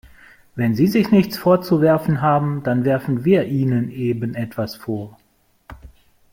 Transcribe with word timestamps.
Wenn 0.55 0.73
Sie 0.73 0.87
sich 0.87 1.11
nichts 1.11 1.37
vorzuwerfen 1.37 2.21
haben, 2.23 2.63
dann 2.63 2.85
werfen 2.85 3.23
wir 3.23 3.45
Ihnen 3.45 3.91
eben 3.91 4.33
etwas 4.33 4.75
vor. 4.75 5.15